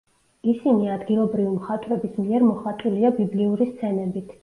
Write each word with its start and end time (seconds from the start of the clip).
ისინი 0.53 0.89
ადგილობრივი 0.93 1.53
მხატვრების 1.59 2.19
მიერ 2.25 2.49
მოხატულია 2.49 3.15
ბიბლიური 3.23 3.73
სცენებით. 3.73 4.39